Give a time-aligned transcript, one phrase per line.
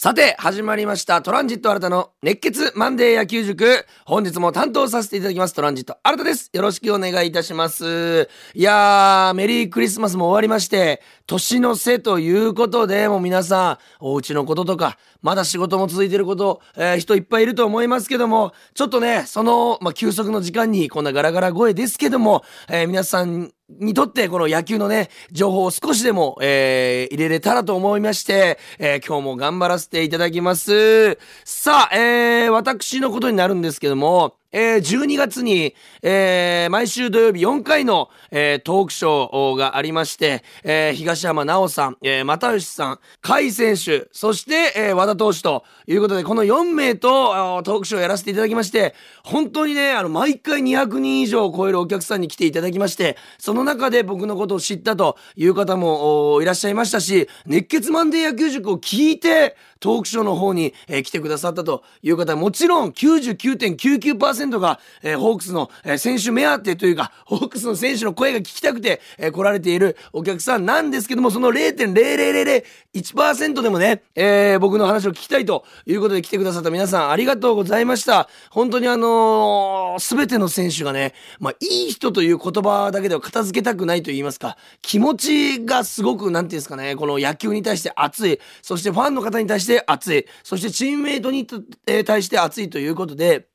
[0.00, 1.22] さて、始まりました。
[1.22, 3.84] トランジット新たの熱血マンデー野球塾。
[4.06, 5.54] 本日も担当させていただきます。
[5.54, 6.50] トランジット新たです。
[6.52, 8.28] よろしくお願いいたします。
[8.54, 31.18] いやー、メリークリスマスも終わりまして、年の瀬ということで、もう皆さん、お家のこととか、まだ仕事も続いていること、えー人いっぱいいると思いますけども、ちょっとね、その、まあ、休息の時間にこんなガラガラ声ですけども、えー皆さんにとってこの野球のね、情報を少しでも、えー入れれたらと思いまして、えー今日も頑張らせていただきます。
[31.44, 78.28] さあ、えー私のことになるんですけども、えー12月に、えー毎週土曜日4回の、えートークショーがありまして、えー東山奈緒さん、えー又吉さん、甲斐選手、そして、えー和田投手ということで、この4名とトークショーをやらせていただきまして、本当にね、あの、毎回200人以上を超えるお客さんに来ていただきまして、その中で僕のことを知ったという方もいらっしゃいましたし、熱血マンデー野球塾を聞いて、トークショーの方に、えー来てくださったという方もちろん99.99%が、えーホークスの、えー選手目当てというか、ホークスの選手の声が聞きたくて、えー来られているお客さんなんですけども、その0.0001%でもね、えー僕の話を聞きたいということで来てくださった皆さんありがとうございました。
[78.50, 91.46] 本当にあのすべての選手がね、まあ、いい人という言葉だけでは片付けたくないと言いますか、気持ちがすごく、なんていうんですかね、この野球に対して熱い、そしてファンの方に対して熱い、そしてチームメイトに
[91.86, 93.48] え対して熱いということで、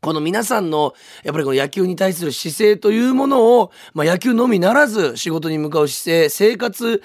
[0.00, 7.02] この皆さんの、やっぱりこの野球に対する姿勢というものを、まあ野球のみならず仕事に向かう姿勢、生活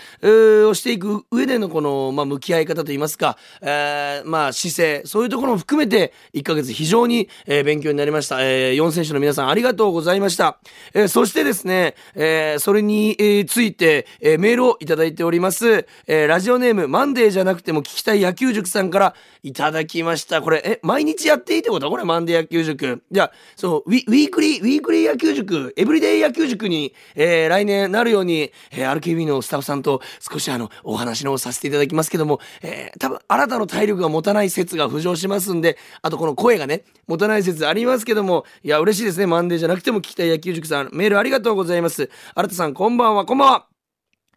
[0.69, 8.38] をしていく上でのこの、まあ向き合い方といいますか、えーまあ姿勢、そういうところも含めて1ヶ月非常に、えー勉強になりました。
[8.41, 10.59] え4選手の皆さんありがとうございました。
[10.93, 15.85] えーそしてですね、えーそれに、ついて、えーメールをいただいております。
[16.07, 20.41] えーラジオネームマンデーじゃなくても聞きたい野球塾さんからいただきました。
[20.41, 21.89] これ、え、毎日やっていいってこと？
[21.89, 22.84] これマンデー野球塾。
[23.11, 39.28] じゃあ、そう、ウィウィークリー、ウィークリー野球塾、エブリデイ野球塾に、えー来年なるように、えー RKB のスタッフさんと少しあの、お話のさせていただきますけども、えー多分、新たの体力が持たない説が浮上しますんで、あとこの声がね、持たない説ありますけども、いや、嬉しいですね。
[39.28, 42.09] マンデーじゃなくても聞きたい野球塾さん、メールありがとうございます。
[42.35, 43.75] 新田さん、こんばんは、こんばんは。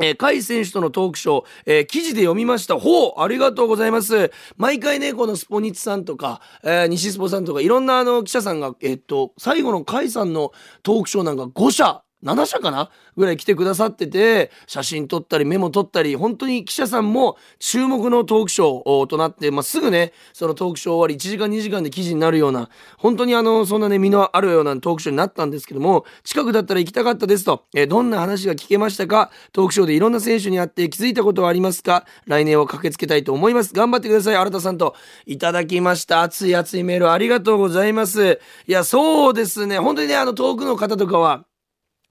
[0.01, 2.79] えー、甲斐選手とのトークショー、えー記事で読みました。
[2.79, 4.31] ほうありがとうございます。
[4.57, 12.91] 毎回ね、このスポニチさんとか、えー西スポさんとか、いろんなあの記者さんが、えっと、最後の甲斐さんのトークショーなんか5社、7社かな？
[13.17, 29.31] ぐらい来てくださってて、写真撮ったりメモ撮ったり、本当に記者さんも注目のトークショーとなって、まあ、すぐね、そのトークショー終わり1時間2時間で記事になるような、本当にあの、そんなね、身のあるようなトークショーになったんですけども、近くだったら行きたかったですと、えどんな話が聞けましたか？
[29.53, 32.05] トークショーでいろんな選手に会って気づいたことはありますか？
[32.27, 33.75] 来年は駆けつけたいと思います。
[33.75, 34.37] 頑張ってください。
[34.37, 34.95] 新田さんと
[35.27, 36.23] いただきました。
[36.23, 38.41] 熱い熱いメールありがとうございます。
[38.67, 39.79] いや、そうですね。
[39.79, 41.45] 本当にね、あの、遠くの方とかは、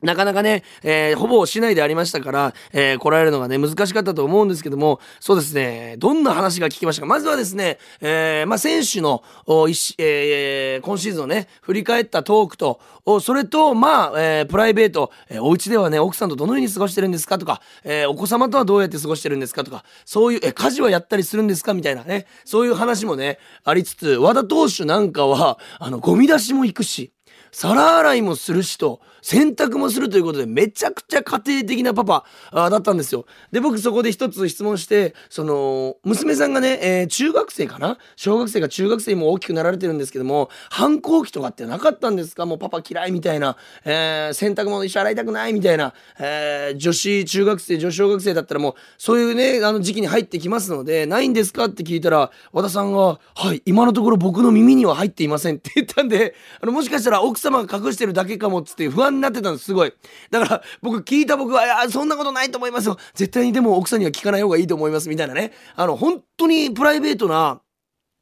[0.03, 7.07] なかなかね、えーほぼ市内でありましたから、えー来られるのがね、難しかったと思うんですけども、そうですね、どんな話が聞きましたか？
[7.07, 12.79] まずはですね、えーまあ、選手の、おえー今シーズンをね、振り返ったトークと、
[13.21, 27.13] それと、まあ、えープライベート、えーお家ではね、奥さんとどのように過ごしてるんですかとか、えーお子様とはどうやって過ごしてるんですかとか、そういう、えー家事はやったりするんですかみたいなね、そういう話もね、ありつつ、和田投手なんかは、あの、ゴミ出しも行くし、
[27.59, 32.23] 皿洗いもするしと、洗濯もするということで、めちゃくちゃ家庭的なパパ
[32.53, 33.25] だったんですよ。
[33.51, 37.97] で、僕そこで一つ質問して、その、娘さんがね、えー中学生かな？
[38.15, 42.45] 小学生か中学生も大きくなられてるんですけども、反抗期とかってなかったんですか？
[42.45, 51.65] もうパパ嫌いみたいな、えー洗濯物一緒洗いたくないみたいな、えー女子中学生、女子小学生だったらもう、そういうね、あの時期に入ってきますので、ないんですか？
[51.65, 59.93] って聞いたら、和田さんが、はい、今のところ僕の耳には入っていませんって言ったんで、あの、もしかしたら奥さん様が隠してるだけかもっつって不安になってたんです、すごい。
[60.31, 62.97] だから、僕聞いた僕は、いや、そんなことないと思いますよ。
[63.13, 65.53] 絶対にでも奥さんには聞かない方がいいと思います、みたいなね。
[65.75, 67.61] あの、本当にプライベートな、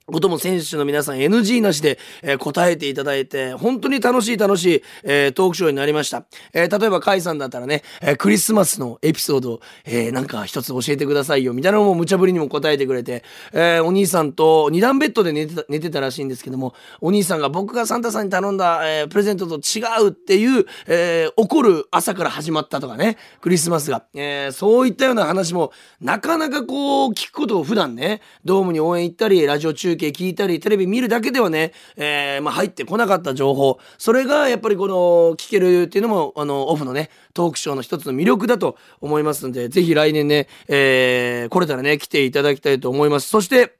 [0.08, 6.26] ことも選手の皆さん NG なしで、えー答えていただいて、本当に楽しい楽しい、えートークショーになりました。
[6.54, 24.06] えー例えば、カイさんだったらね、えークリスマスのエピソードを、えなんか一つ教えてくださいよ、みたいなのも無茶ぶりにも答えてくれて、えーお兄さんと二段ベッドで寝てた寝てたらしいんですけども、お兄さんが僕がサンタさんに頼んだ、えープレゼントと違うっていう、えー怒る朝から始まったとかね、クリスマスが。
[24.14, 34.96] えーそういったような話も、なかなかこう、聞くことを普段ね、ドームに応援行ったり、ラジオ中継聞いたり、テレビ見るだけではね、えーまあ入ってこなかった情報、それがやっぱりこの、
[35.38, 43.30] 聞けるっていうのも、あの、オフのね、トークショーの一つの魅力だと思いますんで、是非来年ね、えー来れたらね、来ていただきたいと思います。
[43.30, 43.78] そして、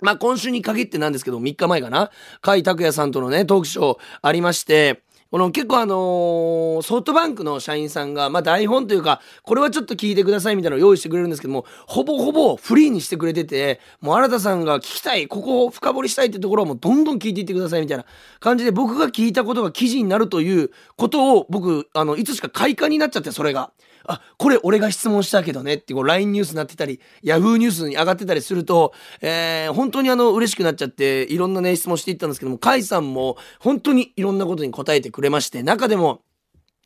[0.00, 2.10] まあ今週に限ってなんですけど、3日前かな、
[2.42, 18.04] 甲斐拓也さんとのね、トークショーありまして、この結構あのー、ソフトバンクの社員さんが、まあ台本というか、これはちょっと聞いてくださいみたいなのを用意してくれるんですけども、ほぼほぼフリーにしてくれてて、もう新田さんが聞きたい、ここを深掘りしたいってところはもうどんどん聞いていってくださいみたいな
[18.40, 23.70] 感じで、僕が聞いたことが記事になるということを、僕、あの、いつしか快感になっちゃって、それが。
[24.06, 36.22] あこれ俺が質問したけどねってこう LINE ニュースになってたり Yahoo ニュースに上がってたりすると、えー、本当にあの嬉しくなっちゃっていろんなね質問していったんですけども甲斐さんも本当にいろんなことに答えてくれまして中でも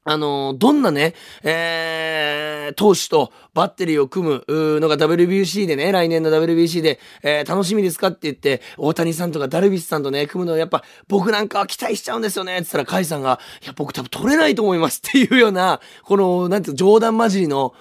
[0.04, 17.72] あのどんなね、えー、投手とバッテリーを組むのが WBC でね、来年の WBC で、えー、楽しみですかって言って、大谷さんとかダルビッシュさんとね、組むのやっぱ僕なんかは期待しちゃうんですよねって言ったら、甲斐さんが、いや、僕多分取れないと思いますっていうような、この、なんていう冗談交じりの、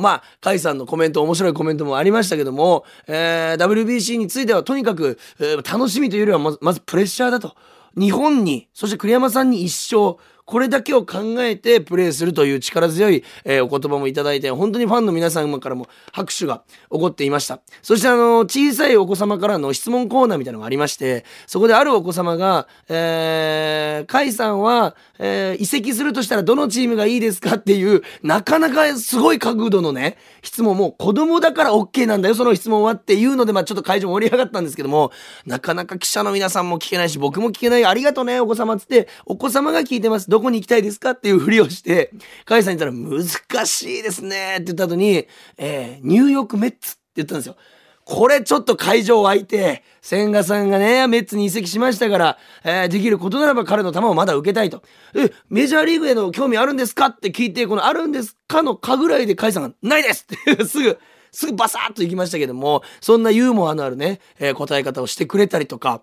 [0.00, 7.54] まあ、甲斐さんのコメント、面白いコメントもありましたけども、えー、WBC についてはとにかく、えー、楽しみというよりはまず、まずプレッシャーだと。
[7.94, 10.16] 日本に、そして栗山さんに一生、
[10.52, 17.60] これだけを考えてプレーするという力強い、えー、お言葉もいただいて、本当にファンの皆さんからも拍手が起こっていました。
[17.80, 35.12] そしてあの、小さいお子様からの質問コーナーみたいなのがありまして、そこであるお子様が、えー、カイさんは、えー、移籍するとしたらどのチームがいいですかっていう、なかなかすごい角度のね、質問も子供だから OK なんだよ、その質問はっていうので、まあちょっと会場盛り上がったんですけども、
[35.46, 40.28] なかなか記者の皆さんも聞けないし、僕も聞けない、ありがとね、お子様つって、お子様が聞いてます。
[40.28, 42.10] どこに行きたいですかっていうふりをして、
[42.44, 47.56] カイさんに言ったら、難しいですねって言った後に、えー、ニューヨークメッツって言ったんですよ。
[48.04, 54.82] これちょっと会場湧いて、千賀さんがね、メッツに移籍しましたから、えー、できることならば彼の球をまだ受けたいと。
[55.14, 60.98] え、メジャーリーグへの興味あるんですかって聞いて、このあるんですかのかぐらいで甲斐さんが、ないですって すぐ、
[61.30, 66.02] すぐバサッと行きましたけども、そんなユーモアのあるね、えー、答え方をしてくれたりとか、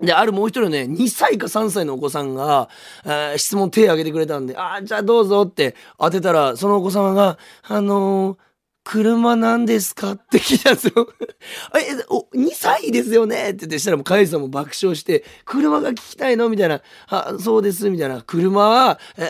[0.00, 2.68] で、あるもう一人ね、2歳か3歳のお子さんが、
[3.04, 8.38] えー、質問手挙げてくれたんで、ああ、じゃあどうぞって当てたら、そのお子様が、あのー
[8.82, 10.12] 車なんですか？
[10.12, 11.06] って聞いたんですよ。
[11.78, 13.50] え、お、2歳ですよね？
[13.50, 16.48] って言ってしたらもう、カイさんも爆笑して、車が聞きたいの？
[16.48, 16.80] みたいな。
[17.08, 18.22] あ、そうです、みたいな。
[18.22, 19.22] 車は、え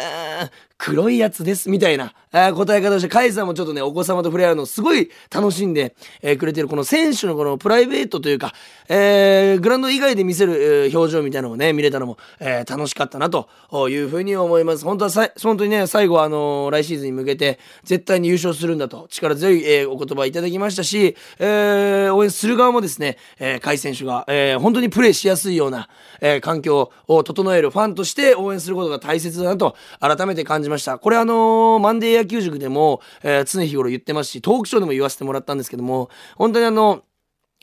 [0.44, 0.50] ー、
[0.80, 8.54] 黒いやつです、みたいな、あ答え方をして、カイさんもちょっとね、お子様と触れ合うのをすごい楽しんで、え、くれてる、この選手のこのプライベートというか、
[8.88, 13.50] えー、グラウンド以外で見せる、え、表情みたいなのをね、見れたのも、えー、楽しかったなと
[13.90, 14.84] いうふうに思います。
[14.86, 25.90] 本当はさ、本当にね、最後はあのー、来シーズンに向けて、絶対に優勝するんだと、力強い、え、お言葉いただきましたし、えー、応援する側もですね、えー、カイ選手が、え、本当にプレーしやすいような、
[26.22, 30.69] え、環境を整えるファンとして応援することが大切だなと、改めて感じました。
[30.70, 30.98] ました。
[30.98, 37.02] これあのー、マンデー野球塾でも、えー、常日頃言ってますし、トークショーでも言わせてもらったんですけども、本当にあの、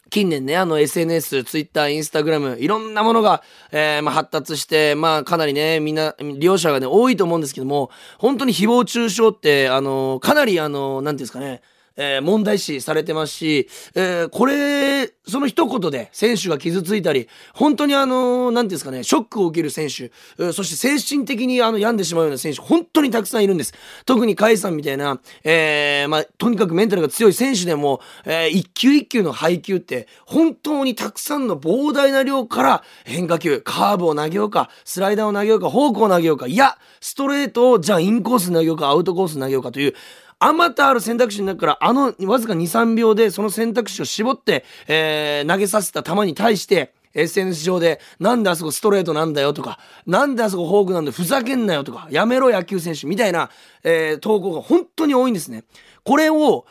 [0.09, 11.61] 近年ね、あの SNS、Twitter、Instagram、いろんなものが、えー、まあ、発達して、まあ、かなりね、みんな、利用者がね、多いと思うんですけども、本当に誹謗中傷って、あの、かなりあの、なんていうんですかね、
[11.97, 20.11] えー、問題視されてますし、えー、これ、その一言で選手が傷ついたり、本当にあの、なんていうんですかね、ショックを受ける選手、
[20.53, 23.73] そして精神的にあの病んでしまうような選手、本当にたくさんいるんです。
[24.05, 39.93] 特に甲斐さんみたいな、えー、まあ、とにかくメンタルが強い選手でも、えー、一球一球の配球って、本当にたくさんの膨大な量から変化球、カーブを投げようか、スライダーを投げようか、フォークを投げようか、いや、ストレートをじゃあインコース投げようか、アウトコース投げようかという、
[40.39, 53.49] あまたある選択肢の中からあのわずか23秒でその選択肢を絞って、えー、投げさせた球に対して SNS 上で、なんであそこストレートなんだよとか、なんであそこフォークなんだよふざけんなよとか、やめろ野球選手みたいな、
[53.83, 55.63] えー、投稿が本当に多いんですね。
[56.07, 56.65] これを、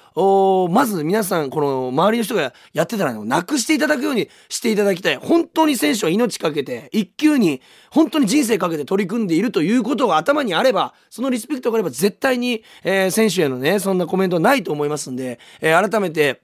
[0.70, 5.16] まず皆さん、この周りの人がやってたら、なくしていただくようにしていただきたい。
[5.16, 16.40] 本当に選手は命かけて、一級に、本当に人生かけて取り組んでいるということが頭にあれば、そのリスペクトがあれば絶対に、えー、選手へのね、そんなコメントはないと思いますんで、えー、改めて、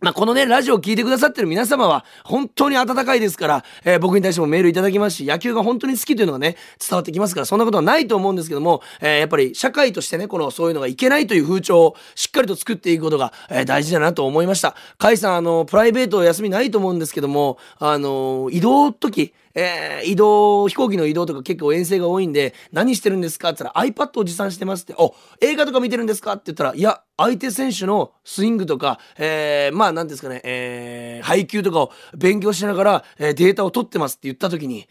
[0.00, 14.74] まあ、このね、ラジオを聞いてくださってる皆様は、本当に温かいですから、えー、僕に対してもメールいただきますし、野球が本当に好きというのがね、伝わってきますから、そんなことはないと思うんですけども、えー、やっぱり社会としてね、この、そういうのがいけないという風潮をしっかりと作っていくことが、えー、大事だなと思いました。
[14.98, 23.50] 甲斐さん、あの、プライベート休みないと思うんですけども、あの、移動時、えー、移動、飛行機の移動とか結構遠征が多いんで、何してるんですか？
[23.50, 26.32] って言ったら iPad を持参してますって、お、映画とか見てるんですか？
[26.32, 34.88] って言ったら、いや、相手選手のスイングとか、えー、まあなんですかね、えー、配球とかを勉強しながら、えー、データを取ってますって言った時に、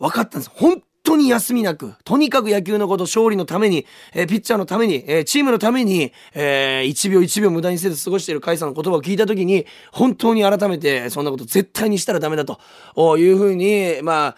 [0.00, 0.50] 分かったんです。
[0.52, 14.36] 本当に休みなく、とにかく野球のこと、勝利のために、えー、ピッチャーのために、えー、チームのために、えー、1秒1秒無駄にせず過ごしている甲斐さんの言葉を聞いたときに、本当に改めて、そんなこと絶対にしたらダメだというふうに、まあ、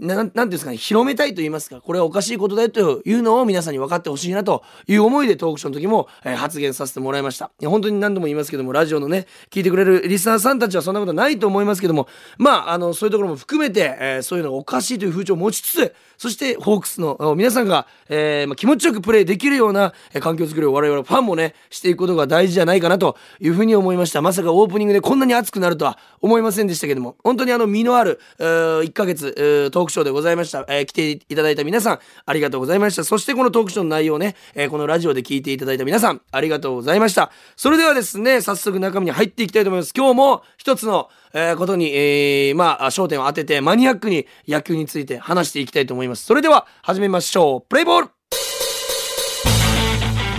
[0.00, 7.50] なんていうんですかね、広めたいと言いますか、これはおかしいことだよというのを皆さんに分かってほしいなという思いでトークショーの時も、えー、発言させてもらいました。
[7.62, 24.20] 本当に何度も言いますけども、ラジオのね、聞いてくれるリスナーさんたちはそんなことないと思いますけども、まあ、あの、そういうところも含めて、えー、そういうのがおかしいという風潮を持ちつつ、そしてホークスの皆さんが、えーまあ、気持ちよくプレーできるような、環境づくりを我々ファンもね、していくことが大事じゃないかなというふうに思いました。
[24.20, 30.64] まさかオープニングでこんなに熱くなるとは思いませんでしたけども、本当にあの、身のある、1ヶ月、トーククショーでございました。
[30.68, 33.04] えー、来ていただいた皆さん、ありがとうございました。
[33.04, 37.30] そしてこのトークショーの内容ね、えー、このラジオで聞いていただいた皆さん、ありがとうございました。
[37.56, 39.92] それではですね、早速中身に入っていきたいと思います。
[39.94, 46.24] 今日も一つの、えー、ことに、えー、まあ、焦点を当ててマニアックに野球について話していきたいと思います。
[46.24, 47.68] それでは始めましょう。
[47.68, 48.08] プレイボール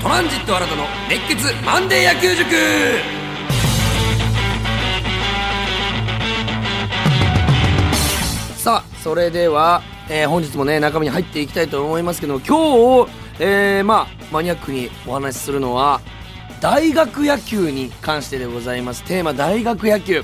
[0.02, 3.21] トランジット新たの熱血マンデー野球塾
[9.04, 9.82] それでは、
[10.12, 16.02] えー、本日もね、中身に入っていきたいと思いますけど、今日、えー、まあ、マニアックにお話しするのは、
[16.62, 19.04] 大学野球に関してでございます。
[19.04, 20.24] テーマ、大学野球。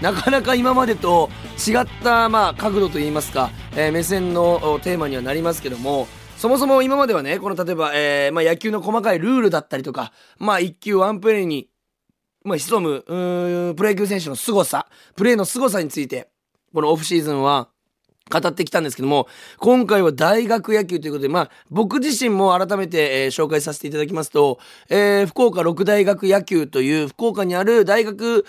[0.00, 1.28] なかなか今までと
[1.58, 11.68] 違った、まあ、角度といいますか、えー、目線のテーマにはなりますけども、そもそも今まではね、この例えば、え、まあ、野球の細かいルールだったりとか、まあ、一球ワンプレーに、
[12.42, 13.02] まあ、潜む、
[13.76, 16.30] プロ野球選手の凄さ、プレーの凄さについて、
[16.72, 17.68] このオフシーズンは、
[18.30, 19.28] 語ってきたんですけども、
[19.58, 28.44] 今回は大学野球ということで、まあ、僕自身も改めて、えー、紹介させていただきますと、えー、福岡六大学野球という福岡にある大学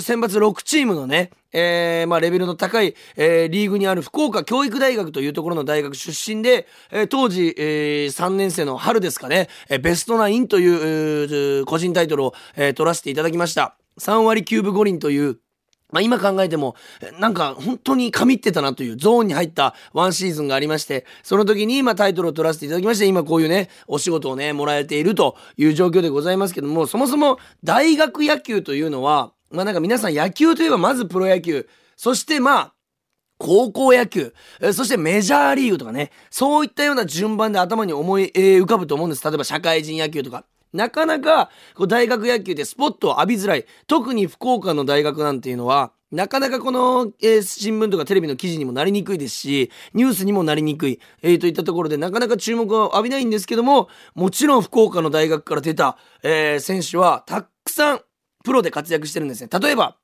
[0.00, 13.76] 選抜6チームのね、えー、まあ、レベルの高い、えー、リーグにある福岡教育大学というところの大学出身で、えー、当時、えー、3年生の春ですかね、え、ベストナインという個人タイトルを、え、取らせていただきました。
[13.98, 15.38] 3割9分5厘という、
[15.92, 16.76] まあ今考えても、
[17.18, 32.74] なんか本当に神ってたなというゾーンに入ったワンシーズンがありまして、その時に今タイトルを取らせていただきまして、今こういうね、お仕事をね、もらえているという状況でございますけども、そもそも大学野球というのは、まあなんか皆さん野球といえばまずプロ野球、そしてまあ、
[33.38, 34.34] 高校野球、
[34.74, 39.24] そしてメジャーリーグとかね、そういったような順番で頭に思い浮かぶと思うんです。
[39.24, 40.44] 例えば社会人野球とか。
[40.72, 43.66] なかなかこう大学野球でスポットを浴びづらい。
[43.86, 58.00] 特に福岡の大学なんていうのは、なかなかこの、えー、新聞とかテレビの記事にもなりにくいですし、ニュースにもなりにくい、えー、といったところでなかなか注目を浴びないんですけども、もちろん福岡の大学から出た、えー、選手はたくさん
[58.44, 59.48] プロで活躍してるんですね。
[59.60, 59.96] 例えば、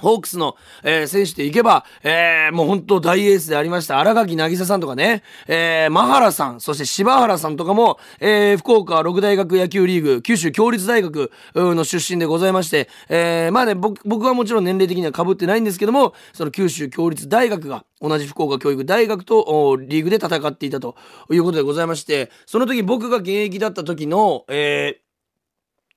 [0.00, 20.96] ホークスの、えー、選手でいけば、えー、もう本当大エースでありました、荒垣渚さんとかね、えー、マハラさん、そして柴原さんとかも、えー、福岡六大学野球リーグ、九州共立大学の出身でございまして、えー、まあね、僕、僕はもちろん年齢的には被ってないんですけども、その九州共立大学が、同じ福岡教育大学とリーグで戦っていたと
[21.30, 25.03] いうことでございまして、その時僕が現役だった時の、えー、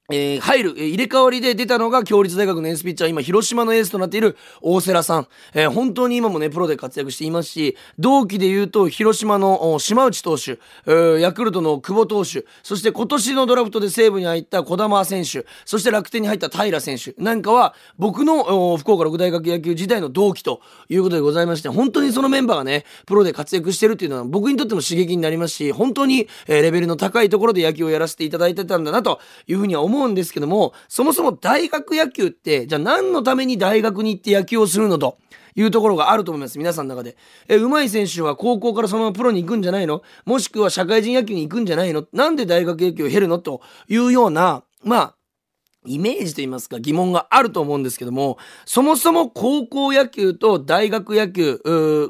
[0.09, 5.27] えー、入る、えー、入れ替わりで出たのが強立大学のエースピッチャー、今、広島のエースとなっている大瀬良さん。
[5.53, 35.17] えー、本当に今もね、プロで活躍していますし、同期で言うと、広島の島内投手、えー、ヤクルトの久保投手、そして今年のドラフトで西武に入った児玉選手、そして楽天に入った平選手なんかは、僕の福岡六大学野球時代の同期ということでございまして、本当にそのメンバーがね、プロで活躍してるっていうのは僕にとっても刺激になりますし、本当に、えー、レベルの高いところで野球をやらせていただいてたんだなというふうには思思うんですけども、そもそも大学野球って、じゃあ何のために大学に行って野球をするのと。
[35.59, 36.59] いうところがあると思います。
[36.59, 37.17] 皆さんの中で。
[37.47, 40.03] え、上手い選手は高校からそのままプロに行くんじゃないの？
[40.23, 42.05] もしくは社会人野球に行くんじゃないの？
[42.13, 43.39] なんで大学野球を経るの？
[43.39, 45.15] というような、まあ、
[45.87, 51.59] イメージと言いますか疑問があると思うんですけども、そもそも高校野球と大学野球、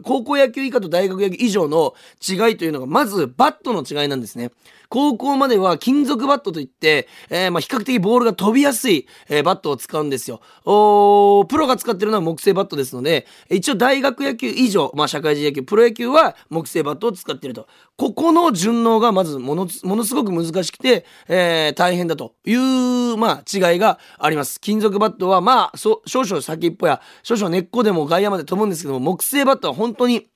[0.03, 4.51] 高校野球以下と大学野球以上の違いというのが、まずバットの違いなんですね。
[4.89, 10.41] 高校までは金属バットといって、えー、まあ比較的ボールが飛びやすい、えー、バットを使うんですよ。
[10.65, 17.67] おプロが使ってるのは木製バットですので、一応大学野球以上、まあ社会人野球、プロ野球は木製バットを使っていると。
[17.97, 24.61] ここの順応がまずものものすごく難しくて、えー、大変だという、まあ違いがあります。
[24.61, 30.27] 金属バットはまあ、そ少々先っぽや、少々根っこでも外野まで飛ぶんですけども、木製バットは本当に、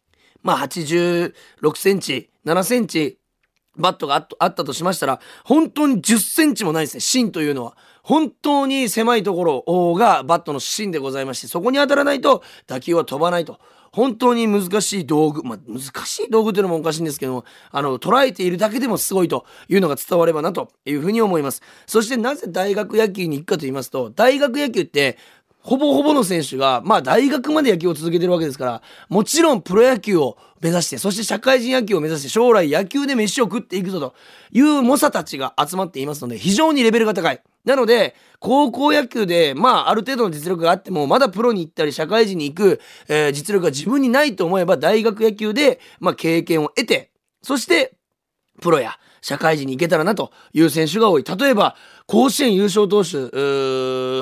[0.43, 1.33] まあ86
[1.75, 3.19] センチ、7センチ、
[3.77, 7.75] バットがあったとしましたら、本当に10センチもないですね、芯というのは。
[8.03, 13.59] 本当に狭いところがバットの芯でございまして、そこに当たらないと打球は飛ばないと。
[13.93, 21.61] 本当に難しい道具、まあ、難しい道具というのもおかしいんですけども、あの、捉えているだけでもすごいというのが伝わればなというふうに思います。
[21.87, 25.17] そしてなぜ大学野球に行くかと言いますと、大学野球って
[25.63, 34.15] ほぼほぼの選手が、まあ大学まで野球を続けてるわけですから、もちろんプロ野球を目指して、そして社会人野球を目指して将来野球で飯を食っていくぞと
[34.51, 37.41] いう猛者たちが集まっていますので、非常にレベルが高い。
[37.65, 47.11] なので、高校野球で、まあ、ある程度の実力があっても、まだプロに行ったり、社会人に行く、えー、実力が自分にないと思えば、大学野球で、まあ、経験を得て、
[47.43, 47.93] そして、
[48.59, 51.23] プロや社会人に行けたらなという選手が多い。
[51.23, 51.75] 例えば、
[52.07, 53.29] 甲子園優勝投手、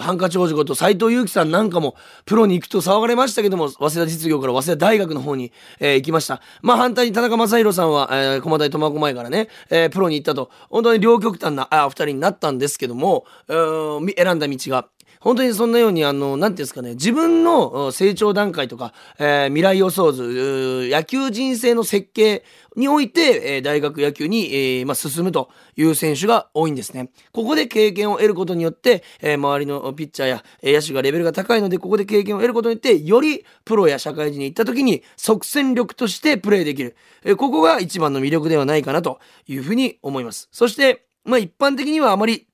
[0.01, 1.95] ハンカチ王子こと斎藤佑樹さんなんかも
[2.25, 6.41] プロに行くと騒がれましたけども、早稲田実業から早稲田大学の方に、えー、行きました。
[6.61, 14.87] まあ反対に田中将大さんは、えー、駒大苫小牧からね、えー、プロに行ったと、本当に両極端なあ二人になったんですけども、選んだ道が、
[15.21, 22.45] 本当にそんなように、あの、なんていうんですかね、自分の成長段階とか、えー、未来予想図、野球人生の設計
[22.77, 27.11] において、えー、大学野球に、えー、ま、進むという選手が多いんですね。
[27.33, 36.95] ここで経験を得ることによって、えー、周りのピッチャーや、野手がレベルが高いので、ここで経験を得ることによって、よりプロや社会人に行った時に即戦力としてプレーできる。
[37.25, 40.47] えここが一番の魅力ではないかなというふうに思います。
[40.53, 42.47] そして、まあ、一般的にはあまり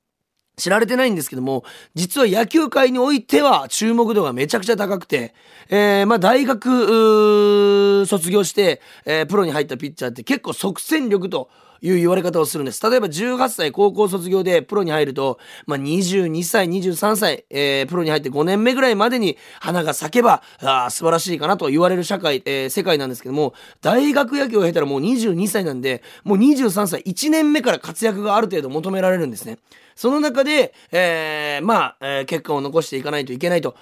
[0.58, 1.64] 知られてないんですけども、
[1.96, 5.34] 実は野球界においては注目度がめちゃくちゃ高くて、
[5.70, 11.50] えー、まあ大学、卒業して、えー、プロに入ったピッチャーって結構即戦力と
[11.82, 12.90] いう言われ方をするんです。
[12.90, 29.58] 例えば18歳高校卒業でプロに入ると、まあ、22歳、23歳、えー、プロに入って5年目ぐらいまでに花が咲けば、あ素晴らしいかなと言われる社会、えー、世界なんですけども、大学野球を経たらもう22歳なんで、もう23歳、1年目から活躍がある程度求められるんですね。
[29.96, 33.76] その中で、えー、まあ、えー、結果を残していかないといけないと。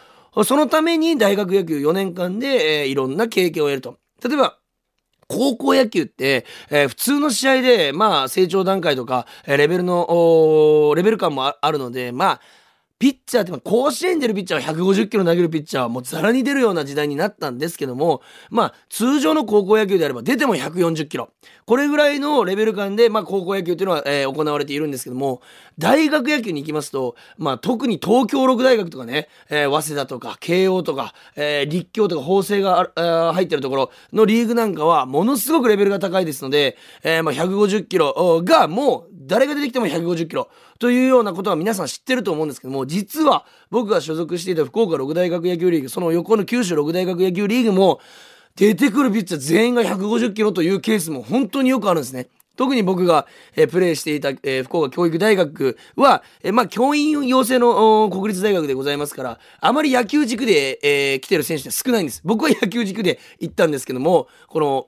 [0.46, 3.98] そのために大学野球4年間で、えー、いろんな経験を得ると。
[4.24, 4.58] 例えば、
[5.34, 12.42] 高校野球って、えー、普通の試合で、まあ、成長段階とか、え、レベルの、レベル感もあるので、まあ、
[13.04, 21.30] ピッチャーって甲子園出るピッチャーは150キロ投げるピッチャーはもうザラに出るような時代になったんですけどもまあ通常の高校野球であれば出ても140キロ。
[21.66, 25.42] これぐらいのレベル感で、まあ、高校野球っていうのは、えー、行われているんですけども
[25.78, 48.00] 大学野球に行きますと、まあ、特に東京六大学とかね、えー、早稲田とか慶応とか、えー、立教とか法政が入ってるところのリーグなんかはものすごくレベルが高いですので、えーまあ、150キロがもう誰が出てきても150キロというようなことは皆さん知ってると思うんですけども、実は僕が所属していた福岡六大学野球リーグ、その横の九州六大学野球リーグも、
[48.56, 52.28] 出てくるピッチャー全員が150キロというケースも本当によくあるんですね。
[52.56, 62.22] 特に僕が、えー、プレーしていた、えー、福岡教育大学は、えー、まあ、教員養成の国立大学でございますから、あまり野球軸で、えー、来てる選手って少ないんです。
[62.24, 64.88] 僕は野球軸で行ったんですけども、この、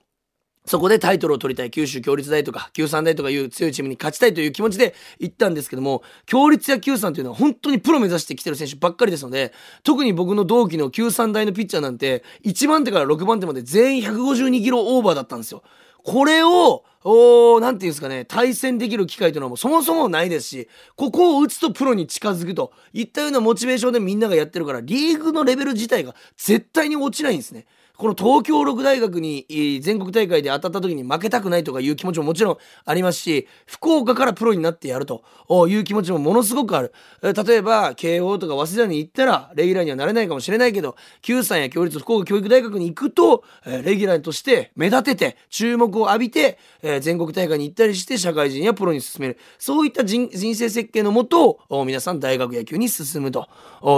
[0.65, 15.63] そこでタイトルを取りたい九州共立大とか九三大とかいう強いチームに勝ちたいという気持ちで行ったんですけども共立や九三というのは本当にプロ目指してきてる選手ばっかりですので特に僕の同期の九三大のピッチャーなんて1番手から6番手まで全員152キロオーバーだったんですよ。
[16.03, 27.67] これをおーなんていうんですかね、対戦できる機会というのはもうそもそもないですし、ここを打つとプロに近づくといったようなモチベーションでみんながやってるから、リーグのレベル自体が絶対に落ちないんですね。
[27.97, 29.45] この東京六大学に
[29.81, 35.23] 全国大会で当たった時に負けたくないとかいう気持ちももちろんありますし福岡からプロになってやると
[35.67, 36.93] いう気持ちもものすごくある。
[37.21, 46.57] 例えば慶応とか早稲田に行ったらレギュラーにはなれないかもしれないけど九三や共立福岡教育大学に行くとレギュラーとして目立てて注目を浴びて
[47.01, 49.37] 全国大会に行ったりして社会人やプロに進める。
[49.57, 53.47] そういった人生設計のもと皆さん大学野球に進むと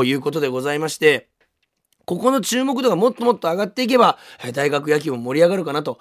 [0.04, 1.30] いうことでございまして。
[2.08, 4.18] ここの注目度がもっともっと上がっていけば、
[4.54, 6.00] 大学野球も盛り上がるかなと。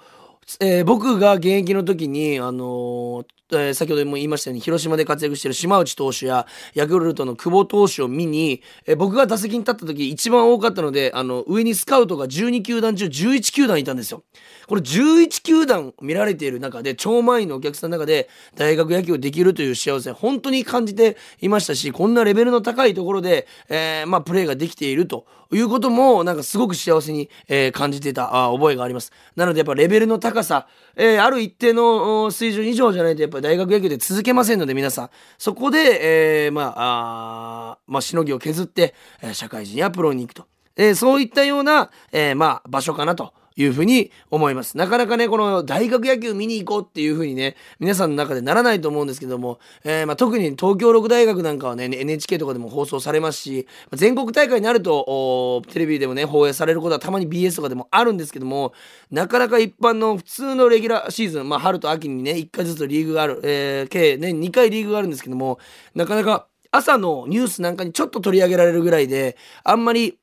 [0.61, 14.23] えー、僕が現役の時に、あのー、えー、先ほども言いましたように広島で活躍している島内投手やヤクルトの久保投手を見に、えー、僕が打席に立った時一番多かったのであの上にスカウトが12球団中11球団いたんですよ。
[14.67, 29.11] これ11球団見られている中で超満員のお客さんの中で大学野球できるという幸せ本当に感じていましたしこんなレベルの高いところで、えー、まあ、プレーができているということもなんかすごく幸せに、え感じていたあ覚えがあります。
[29.35, 35.09] なのでやっぱレベルの高さ、えある一定の水準以上じゃないとやっぱぱり大学野球で続けませんので皆さん。
[35.37, 43.33] そこで、えー、まああまあしのぎを削って、え、社会人やプロに行くと、えー、そういったような、えー、まあ場所かなと。
[43.57, 44.77] いうふうに思います。
[44.77, 58.73] なかなかね、この大学野球見に行こうっていうふうにね、皆さんの中でならないと思うんですけども、えー、まあ、特に東京六大学なんかはね、NHK とかでも放送されますし、全国大会になると、テレビでもね、放映されることはたまに BS とかでもあるんですけども、
[59.09, 65.59] なかなか一般の普通のレギュラーシーズン、まあ、春と秋にね、1回ずつリーグがある、えー、計ね、2回リーグがあるんですけども、
[65.95, 70.19] なかなか朝のニュースなんかにちょっと取り上げられるぐらいで、あんまり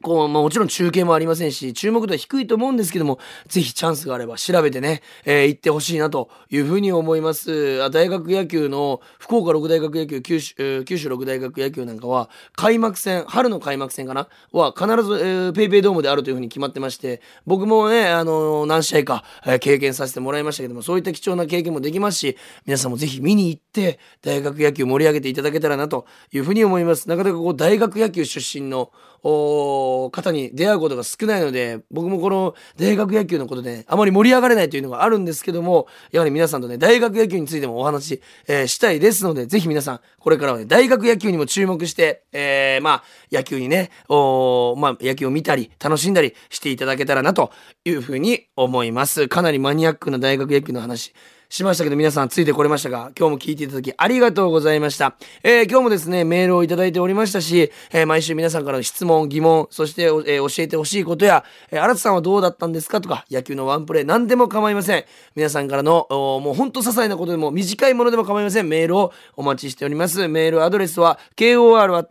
[0.00, 7.90] こう、まあ、もちろん中継もありませんし、注目度は低いと思うんですけども、ぜひチャンスがあれば調べてね、えー、行ってほしいなというふうに思います。
[7.90, 14.28] 大学野球の、福岡六大学野球、九州、九州六大学野球なんかは、開幕戦、春の開幕戦かな？
[14.52, 27.08] は必ず、えー、ペイペイドームであるというふうに決まってまして、僕もね、あのー、何試合か、えー、経験させてもらいましたけども、そういった貴重な経験もできますし、皆さんもぜひ見に行って、大学野球盛り上げていただけたらなというふうに思います。
[27.08, 47.50] なかなかこう、大学野球出身の、方に出会うことが少ないので、僕もこの大学野球のことで、ね、あまり盛り上がれないというのがあるんですけども、やはり皆さんとね、大学野球についてもお話し、えー、したいですので、ぜひ皆さん、これからはね、大学野球にも注目して、えー、まあ、野球にね、おまあ、野球を見たり、楽しんだりしていただけたらなと
[47.84, 49.28] いうふうに思います。
[49.28, 51.12] かなりマニアックな大学野球の話、
[51.50, 55.16] しましたけど皆さんついてこれましたが、今日も聞いていただきありがとうございました。
[55.42, 65.06] えー、今日もですね、メールをいただいておりましたし、えー、毎週皆さんからの質問、疑問、そして、えー、教えてほしいことや、えー、新さんはどうだったんですかとか、野球のワンプレー何でも構いません。
[65.36, 68.68] 皆さんからの、もうほんと些細なことでも短いものでも構いません。
[68.68, 70.28] メールをお待ちしております。
[70.28, 72.04] メールアドレスは、kor.rkbr.jp、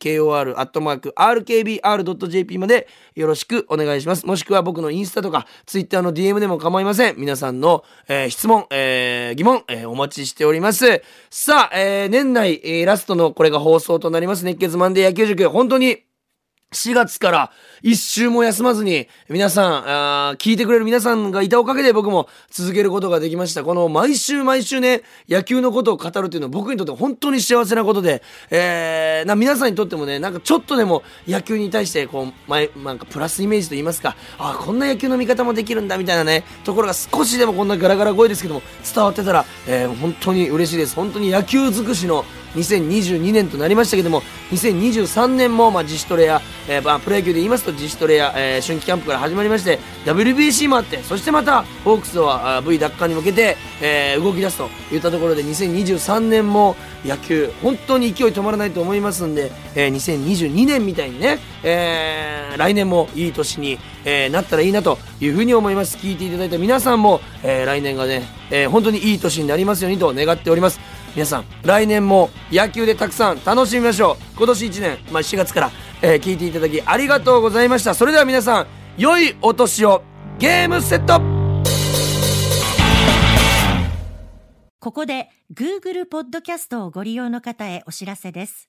[0.00, 0.98] kor.rkbr.jp
[2.58, 4.26] までよろしくお願いします。
[4.26, 7.14] もしくは僕のインスタとか、ツイッターの DM でも構いません。
[7.16, 11.02] 皆さんの、えー、質問、えー、疑問、えー、お待ちしております。
[11.30, 14.44] さあ、えー、年内、えー、ラストのこれが放送となります。
[14.44, 15.48] 熱血マンデー野球塾。
[15.48, 16.04] 本当に、
[16.72, 19.88] 4月から一週も休まずに皆さん
[20.30, 23.64] あ聞いてくれる皆さんがいたおかげで僕も続けることができました。
[23.64, 38.62] この毎週毎週ね野球のことを語るというのは僕にとって本当に幸せなことで、えー、な皆さんにとってもねなんかちょっとでも野球に対してこう前なんかプラスイメージと言いますかあこんな野球の見方もできるんだみたいなねところが少しでもこんなガラガラ声ですけども
[38.94, 40.94] 伝わってたら、えー、本当に嬉しいです。
[40.94, 65.96] 本当に野球尽くしの2022年となりましたけども2023年も、まあ、自主トレや、えーまあ、プロ野球で言いますと自主トレや、えー、春季キャンプから始まりまして WBC もあってそしてまたホークスは V 奪還に向けて、えー、動き出すといったところで2023年も野球本当に勢い止まらないと思いますんで、えー、2022年みたいにね、えー、来年もいい年に、えー、なったらいいなというふうに思います。
[65.96, 70.80] 聞いていただいた皆さんも、えー、来年がね、えー、本当にいい年になりますようにと願っております。
[71.14, 74.16] 皆さん来年も野球でたくさん楽しみましょう。
[74.36, 75.70] 今年1年、まあ、4月から、
[76.00, 77.94] えー、聞いていただきありがとうございました。
[77.94, 80.02] それでは皆さん良いお年を。
[80.38, 81.20] ゲームセット。
[84.80, 88.68] ここで Google ポッドキャストをご利用の方へお知らせです。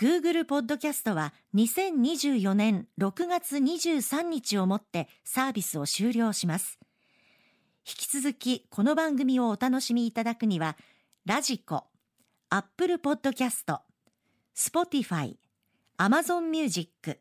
[0.00, 6.78] Google ポッドキャストは2024年6月23日をもってサービスを終了します。
[7.86, 10.78] 引き続きこの番組をお楽しみいただくには
[11.28, 11.84] ラジコ、
[12.48, 13.82] アップルポッドキャスト、
[14.54, 15.38] スポティファイ、
[15.98, 17.20] アマゾンミュージック、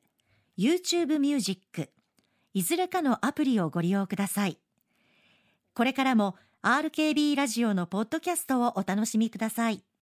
[0.58, 1.90] YouTube ミュージック、
[2.54, 4.60] いずれかのアプリをご利用ください。
[5.74, 9.84] これからも RKB ラジオのポッドキャストをお楽しみください。